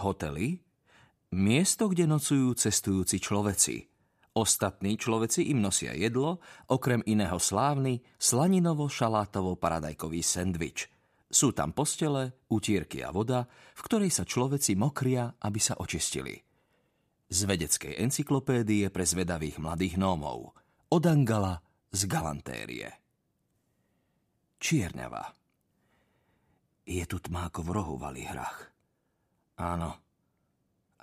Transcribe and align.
Hotely? 0.00 0.64
Miesto, 1.36 1.86
kde 1.86 2.10
nocujú 2.10 2.56
cestujúci 2.56 3.22
človeci. 3.22 3.86
Ostatní 4.34 4.96
človeci 4.96 5.50
im 5.50 5.60
nosia 5.60 5.92
jedlo, 5.92 6.40
okrem 6.70 7.02
iného 7.04 7.38
slávny 7.38 8.00
slaninovo-šalátovo-paradajkový 8.18 10.22
sendvič. 10.22 10.88
Sú 11.30 11.54
tam 11.54 11.70
postele, 11.70 12.34
utierky 12.50 13.06
a 13.06 13.14
voda, 13.14 13.46
v 13.74 13.80
ktorej 13.86 14.10
sa 14.10 14.26
človeci 14.26 14.74
mokria, 14.74 15.34
aby 15.38 15.60
sa 15.62 15.78
očistili. 15.78 16.42
Z 17.30 17.46
vedeckej 17.46 17.94
encyklopédie 18.02 18.90
pre 18.90 19.06
zvedavých 19.06 19.62
mladých 19.62 19.94
nómov. 19.98 20.54
Od 20.90 21.04
Angala 21.06 21.62
z 21.94 22.10
Galantérie. 22.10 22.90
Čierňava. 24.58 25.22
Je 26.86 27.06
tu 27.06 27.18
tma 27.22 27.46
ako 27.50 27.62
v 27.62 27.70
rohu 27.70 27.94
v 27.98 28.26
hrách. 28.26 28.69
Áno. 29.60 30.00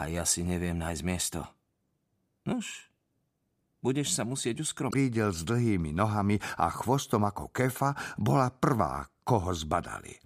A 0.02 0.10
ja 0.10 0.26
si 0.26 0.42
neviem 0.42 0.78
nájsť 0.82 1.04
miesto. 1.06 1.46
Nož, 2.50 2.90
budeš 3.86 4.18
sa 4.18 4.26
musieť 4.26 4.66
uskrom... 4.66 4.90
Prídel 4.90 5.30
s 5.30 5.46
dlhými 5.46 5.94
nohami 5.94 6.42
a 6.58 6.74
chvostom 6.74 7.22
ako 7.30 7.54
kefa 7.54 7.94
bola 8.18 8.50
prvá, 8.50 9.06
koho 9.22 9.54
zbadali. 9.54 10.18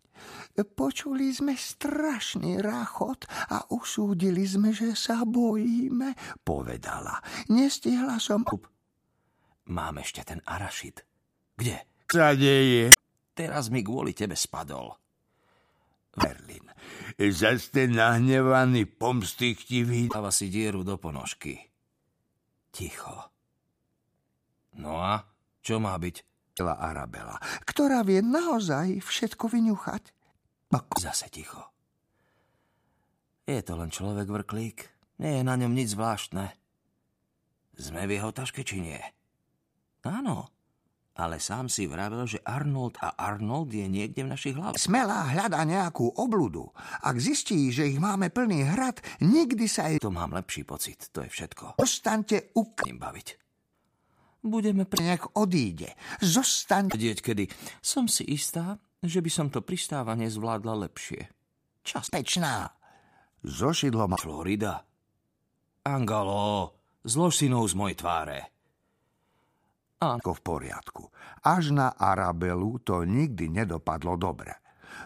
Počuli 0.62 1.34
sme 1.34 1.58
strašný 1.58 2.62
ráchot 2.62 3.26
a 3.52 3.68
usúdili 3.74 4.46
sme, 4.48 4.72
že 4.72 4.96
sa 4.96 5.28
bojíme, 5.28 6.16
povedala. 6.48 7.20
Nestihla 7.52 8.22
som... 8.22 8.48
Mám 9.72 10.04
ešte 10.04 10.24
ten 10.24 10.40
arašid. 10.48 11.04
Kde? 11.56 11.84
Sa 12.12 12.36
deje. 12.36 12.92
Teraz 13.32 13.72
mi 13.72 13.82
kvôli 13.84 14.12
tebe 14.12 14.36
spadol. 14.36 14.94
Berlin. 16.12 16.71
Zas 17.30 17.70
ten 17.70 17.94
nahnevaný 17.94 18.90
pomstychtivý... 18.90 20.10
Dáva 20.10 20.34
si 20.34 20.50
dieru 20.50 20.82
do 20.82 20.98
ponožky. 20.98 21.62
Ticho. 22.74 23.30
No 24.82 24.98
a 24.98 25.22
čo 25.62 25.78
má 25.78 25.94
byť? 26.02 26.26
Arabela, 26.62 27.42
ktorá 27.66 28.06
vie 28.06 28.22
naozaj 28.22 29.02
všetko 29.02 29.50
vyňuchať. 29.50 30.14
Ako... 30.70 30.94
Zase 31.02 31.26
ticho. 31.34 31.74
Je 33.50 33.58
to 33.66 33.74
len 33.74 33.90
človek 33.90 34.30
vrklík. 34.30 34.86
Nie 35.18 35.42
je 35.42 35.44
na 35.44 35.58
ňom 35.58 35.74
nič 35.74 35.98
zvláštne. 35.98 36.54
Sme 37.82 38.06
v 38.06 38.22
jeho 38.22 38.30
taške, 38.30 38.62
či 38.62 38.78
nie? 38.78 39.02
Áno, 40.06 40.54
ale 41.16 41.44
sám 41.44 41.68
si 41.68 41.86
vravel, 41.92 42.24
že 42.24 42.40
Arnold 42.48 42.96
a 43.04 43.14
Arnold 43.20 43.72
je 43.76 43.84
niekde 43.86 44.24
v 44.24 44.32
našich 44.32 44.56
hlavách. 44.56 44.80
Smelá 44.80 45.28
hľada 45.28 45.60
nejakú 45.68 46.08
obludu. 46.16 46.72
Ak 47.04 47.20
zistí, 47.20 47.68
že 47.70 47.92
ich 47.92 48.00
máme 48.00 48.32
plný 48.32 48.64
hrad, 48.64 49.04
nikdy 49.20 49.68
sa 49.68 49.92
jej... 49.92 50.00
To 50.00 50.14
mám 50.14 50.32
lepší 50.32 50.64
pocit, 50.64 51.12
to 51.12 51.22
je 51.24 51.30
všetko. 51.30 51.76
Ostaňte 51.78 52.56
u... 52.56 52.64
Ním 52.88 53.00
baviť. 53.00 53.28
Budeme 54.42 54.90
pre... 54.90 55.04
Nech 55.04 55.26
odíde. 55.38 55.94
Zostaň... 56.24 56.90
Vedieť 56.90 57.20
kedy. 57.22 57.46
Som 57.84 58.10
si 58.10 58.26
istá, 58.26 58.82
že 59.04 59.22
by 59.22 59.30
som 59.30 59.48
to 59.54 59.62
pristávanie 59.62 60.32
zvládla 60.32 60.90
lepšie. 60.90 61.30
Čas. 61.86 62.10
Pečná. 62.10 62.72
Zošidlo 63.46 64.10
ma... 64.10 64.18
Florida. 64.18 64.86
Angalo, 65.82 66.78
zlož 67.02 67.42
si 67.42 67.50
z 67.50 67.74
mojej 67.74 67.98
tváre. 67.98 68.54
Áno, 70.02 70.34
v 70.34 70.42
poriadku. 70.42 71.14
Až 71.46 71.78
na 71.78 71.94
Arabelu 71.94 72.82
to 72.82 73.06
nikdy 73.06 73.54
nedopadlo 73.54 74.18
dobre. 74.18 74.58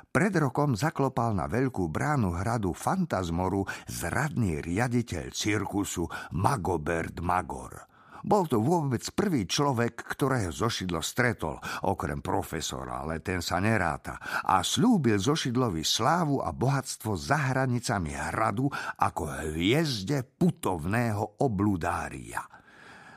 Pred 0.08 0.40
rokom 0.40 0.80
zaklopal 0.80 1.36
na 1.36 1.52
veľkú 1.52 1.92
bránu 1.92 2.32
hradu 2.32 2.72
Fantasmoru 2.72 3.68
zradný 3.92 4.64
riaditeľ 4.64 5.36
cirkusu 5.36 6.08
Magobert 6.40 7.20
Magor. 7.20 7.92
Bol 8.24 8.48
to 8.48 8.58
vôbec 8.64 9.04
prvý 9.12 9.46
človek, 9.46 10.00
ktorého 10.16 10.50
Zošidlo 10.50 11.04
stretol, 11.04 11.60
okrem 11.86 12.24
profesora, 12.24 13.04
ale 13.04 13.20
ten 13.20 13.44
sa 13.44 13.60
neráta, 13.60 14.18
a 14.48 14.64
slúbil 14.64 15.20
Zošidlovi 15.20 15.84
slávu 15.84 16.40
a 16.40 16.50
bohatstvo 16.56 17.14
za 17.20 17.52
hranicami 17.52 18.16
hradu 18.16 18.72
ako 18.98 19.44
hviezde 19.44 20.24
putovného 20.40 21.44
obludária– 21.44 22.42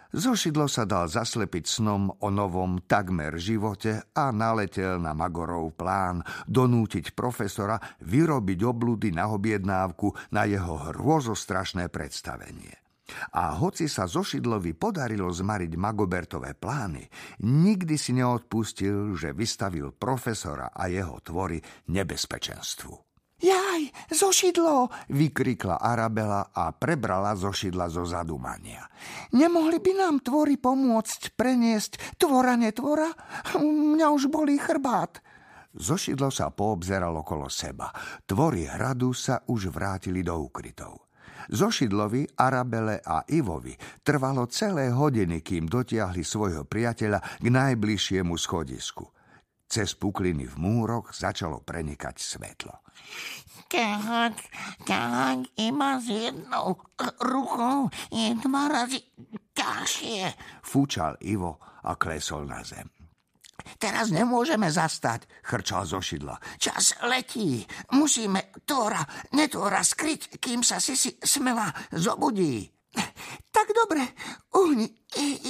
Zošidlo 0.09 0.73
sa 0.73 0.89
dal 0.89 1.05
zaslepiť 1.05 1.69
snom 1.69 2.09
o 2.09 2.29
novom 2.33 2.81
takmer 2.89 3.37
živote 3.37 4.09
a 4.17 4.33
naletel 4.33 4.97
na 4.97 5.13
Magorov 5.13 5.77
plán 5.77 6.25
donútiť 6.49 7.13
profesora 7.13 7.77
vyrobiť 8.01 8.61
obludy 8.65 9.13
na 9.13 9.29
objednávku 9.29 10.33
na 10.33 10.49
jeho 10.49 10.81
hrôzostrašné 10.93 11.93
predstavenie. 11.93 12.73
A 13.37 13.57
hoci 13.57 13.89
sa 13.89 14.05
Zošidlovi 14.05 14.77
podarilo 14.77 15.33
zmariť 15.33 15.73
Magobertové 15.77 16.57
plány, 16.57 17.09
nikdy 17.45 17.97
si 17.97 18.13
neodpustil, 18.17 19.17
že 19.17 19.33
vystavil 19.33 19.97
profesora 19.97 20.73
a 20.73 20.89
jeho 20.93 21.17
tvory 21.25 21.61
nebezpečenstvu. 21.89 23.08
Jaj, 23.39 24.11
zošidlo, 24.11 24.91
vykrikla 25.15 25.79
Arabela 25.79 26.51
a 26.51 26.75
prebrala 26.75 27.39
zošidla 27.39 27.87
zo 27.87 28.03
zadumania. 28.03 28.83
Nemohli 29.31 29.79
by 29.79 29.93
nám 29.95 30.15
tvory 30.27 30.59
pomôcť 30.59 31.39
preniesť 31.39 32.19
tvora 32.19 32.59
netvora? 32.59 33.07
Mňa 33.63 34.11
už 34.11 34.27
bolí 34.27 34.59
chrbát. 34.59 35.23
Zošidlo 35.71 36.35
sa 36.35 36.51
poobzeral 36.51 37.15
okolo 37.15 37.47
seba. 37.47 37.95
Tvory 38.27 38.67
hradu 38.67 39.15
sa 39.15 39.39
už 39.47 39.71
vrátili 39.71 40.27
do 40.27 40.35
ukrytov. 40.35 41.07
Zošidlovi, 41.47 42.43
Arabele 42.43 42.99
a 42.99 43.23
Ivovi 43.31 43.79
trvalo 44.03 44.51
celé 44.51 44.91
hodiny, 44.91 45.47
kým 45.47 45.71
dotiahli 45.71 46.27
svojho 46.27 46.67
priateľa 46.67 47.39
k 47.39 47.47
najbližšiemu 47.47 48.35
schodisku– 48.35 49.07
cez 49.69 49.95
pukliny 49.95 50.49
v 50.49 50.57
múroch 50.57 51.13
začalo 51.13 51.61
prenikať 51.61 52.17
svetlo. 52.17 52.75
Tak, 53.69 54.35
tak, 54.89 55.39
iba 55.61 56.01
s 56.01 56.07
jednou 56.09 56.81
rukou 57.21 57.93
je 58.09 58.33
dva 58.41 58.65
razy 58.73 59.05
ťažšie. 59.53 60.25
Fúčal 60.65 61.21
Ivo 61.21 61.61
a 61.85 61.95
klesol 62.01 62.49
na 62.49 62.65
zem. 62.65 62.89
Teraz 63.77 64.09
nemôžeme 64.09 64.73
zastať, 64.73 65.29
chrčal 65.45 65.85
zo 65.85 66.01
šidla. 66.01 66.41
Čas 66.57 66.97
letí. 67.05 67.61
Musíme 67.93 68.49
Tóra, 68.65 69.05
netóra 69.37 69.85
skryť, 69.85 70.41
kým 70.41 70.65
sa 70.65 70.81
Sisi 70.81 71.21
smela 71.21 71.69
zobudí. 71.93 72.65
Tak 73.53 73.67
dobre, 73.77 74.01
uhni, 74.57 74.89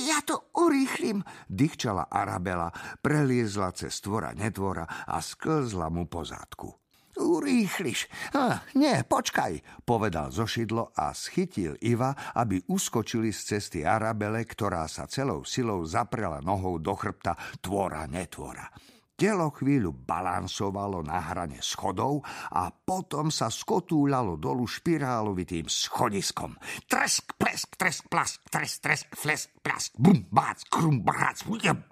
ja 0.08 0.22
to 0.22 0.54
urýchlim, 0.54 1.26
dychčala 1.50 2.06
Arabela, 2.06 2.70
preliezla 3.02 3.74
cez 3.74 3.98
tvora 3.98 4.30
netvora 4.30 4.86
a 4.86 5.19
sklzla 5.19 5.91
mu 5.91 6.06
po 6.06 6.22
zádku. 6.22 6.70
Urýchliš. 7.19 8.06
Ah, 8.38 8.62
nie, 8.78 9.02
počkaj, 9.02 9.82
povedal 9.82 10.30
zošidlo 10.30 10.94
a 10.94 11.10
schytil 11.10 11.74
Iva, 11.82 12.14
aby 12.38 12.62
uskočili 12.70 13.34
z 13.34 13.58
cesty 13.58 13.82
Arabele, 13.82 14.46
ktorá 14.46 14.86
sa 14.86 15.10
celou 15.10 15.42
silou 15.42 15.82
zaprela 15.82 16.38
nohou 16.38 16.78
do 16.78 16.94
chrbta 16.94 17.34
tvora 17.58 18.06
netvora. 18.06 18.70
Telo 19.18 19.50
chvíľu 19.50 20.06
balansovalo 20.06 21.02
na 21.02 21.18
hrane 21.18 21.58
schodov 21.58 22.22
a 22.54 22.70
potom 22.70 23.34
sa 23.34 23.50
skotúľalo 23.50 24.38
dolu 24.38 24.62
špirálovitým 24.62 25.66
schodiskom. 25.66 26.54
Tresk, 26.86 27.34
plesk, 27.34 27.74
tresk, 27.74 28.06
plask, 28.06 28.46
tresk, 28.46 28.78
tresk, 28.78 29.06
flesk, 29.18 29.50
plask, 29.58 29.90
bum, 29.98 30.22
bác, 30.30 30.62
krum, 30.70 31.02
brác, 31.02 31.42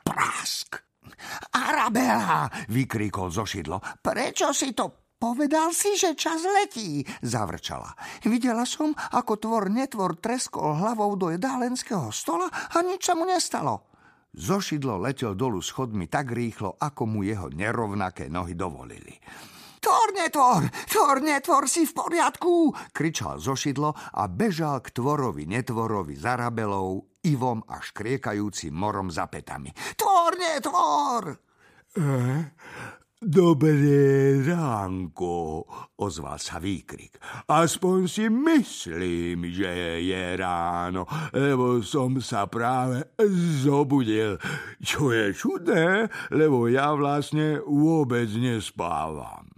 prask. 0.07 0.79
Arabela, 1.51 2.47
vykríkol 2.71 3.35
zošidlo. 3.35 3.83
Prečo 3.99 4.55
si 4.55 4.71
to 4.71 5.11
Povedal 5.17 5.73
si, 5.73 5.97
že 5.97 6.13
čas 6.13 6.45
letí, 6.45 7.01
zavrčala. 7.25 7.89
Videla 8.29 8.69
som, 8.69 8.93
ako 8.93 9.41
tvor 9.41 9.73
netvor 9.73 10.21
treskol 10.21 10.77
hlavou 10.77 11.17
do 11.17 11.33
jedálenského 11.33 12.13
stola 12.13 12.53
a 12.53 12.85
nič 12.85 13.01
sa 13.01 13.17
mu 13.17 13.25
nestalo. 13.25 13.96
Zošidlo 14.37 15.01
letel 15.01 15.33
dolu 15.33 15.65
schodmi 15.65 16.13
tak 16.13 16.29
rýchlo, 16.29 16.77
ako 16.77 17.09
mu 17.09 17.25
jeho 17.25 17.49
nerovnaké 17.49 18.29
nohy 18.29 18.53
dovolili. 18.53 19.17
Tvor, 19.81 20.09
netvor, 20.13 20.63
tvor, 20.93 21.17
netvor, 21.25 21.65
si 21.65 21.89
v 21.89 21.93
poriadku, 21.97 22.75
kričal 22.93 23.41
zošidlo 23.41 23.97
a 23.97 24.29
bežal 24.29 24.85
k 24.85 24.93
tvorovi, 24.93 25.49
netvorovi 25.49 26.21
za 26.21 26.37
rabelou, 26.37 27.17
Ivom 27.25 27.65
a 27.65 27.81
škriekajúcim 27.81 28.77
morom 28.77 29.09
za 29.09 29.25
petami. 29.27 29.73
Tvor, 29.97 30.37
netvor! 30.37 31.23
Dobré 33.17 34.45
ránko, 34.45 35.65
ozval 35.97 36.37
sa 36.37 36.61
výkrik. 36.61 37.17
Aspoň 37.49 38.13
si 38.13 38.29
myslím, 38.29 39.49
že 39.57 40.05
je 40.05 40.37
ráno, 40.37 41.09
lebo 41.33 41.81
som 41.81 42.21
sa 42.21 42.45
práve 42.45 43.09
zobudil. 43.65 44.37
Čo 44.85 45.17
je 45.17 45.33
čudné, 45.33 46.13
lebo 46.29 46.69
ja 46.69 46.93
vlastne 46.93 47.57
vôbec 47.65 48.29
nespávam. 48.37 49.49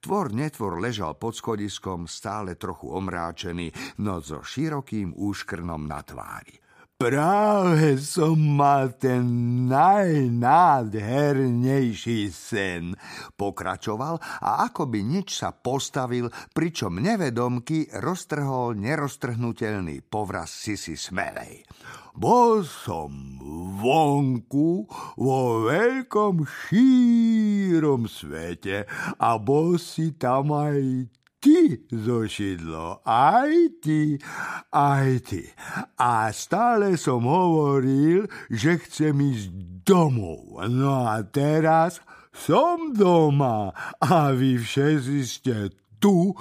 Tvor 0.00 0.32
netvor 0.32 0.80
ležal 0.80 1.20
pod 1.20 1.36
schodiskom, 1.36 2.08
stále 2.08 2.56
trochu 2.56 2.88
omráčený, 2.88 4.00
no 4.00 4.24
so 4.24 4.40
širokým 4.40 5.12
úškrnom 5.12 5.84
na 5.84 6.00
tvári. 6.00 6.63
Práve 6.94 7.98
som 7.98 8.38
mal 8.38 8.94
ten 8.94 9.26
najnádhernejší 9.66 12.30
sen, 12.30 12.94
pokračoval 13.34 14.22
a 14.22 14.70
akoby 14.70 15.02
nič 15.02 15.42
sa 15.42 15.50
postavil, 15.50 16.30
pričom 16.54 17.02
nevedomky 17.02 17.90
roztrhol 17.98 18.78
neroztrhnutelný 18.78 20.06
povraz 20.06 20.54
Sisi 20.54 20.94
Smelej. 20.94 21.66
Bol 22.14 22.62
som 22.62 23.10
vonku 23.82 24.86
vo 25.18 25.66
veľkom 25.66 26.46
šírom 26.46 28.06
svete 28.06 28.86
a 29.18 29.34
bol 29.42 29.82
si 29.82 30.14
tam 30.14 30.54
aj 30.54 31.10
ty, 31.44 31.84
zošidlo, 31.92 33.04
aj 33.04 33.52
ty, 33.84 34.16
aj 34.72 35.10
ty. 35.28 35.44
A 36.00 36.32
stále 36.32 36.96
som 36.96 37.28
hovoril, 37.28 38.24
že 38.48 38.80
chcem 38.80 39.12
ísť 39.12 39.52
domov. 39.84 40.64
No 40.72 41.04
a 41.04 41.20
teraz 41.20 42.00
som 42.32 42.96
doma 42.96 43.76
a 44.00 44.32
vy 44.32 44.56
všetci 44.56 45.18
ste 45.28 45.56
tu, 46.00 46.32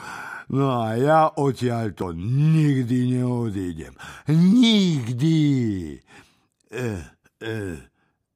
no 0.55 0.65
a 0.71 0.95
ja 0.95 1.27
odtiaľ 1.35 1.91
to 1.91 2.15
nikdy 2.15 3.19
neodídem. 3.19 3.93
Nikdy. 4.31 5.39
E, 6.71 6.83
e, 7.43 7.55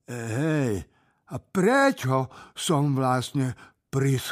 e, 0.03 0.19
hej, 0.35 0.73
a 1.31 1.35
prečo 1.39 2.27
som 2.53 2.91
vlastne 2.91 3.55
pri 3.87 4.19